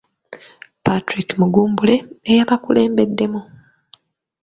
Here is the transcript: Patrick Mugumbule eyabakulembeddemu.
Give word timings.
Patrick 0.85 1.29
Mugumbule 1.39 1.95
eyabakulembeddemu. 2.31 3.41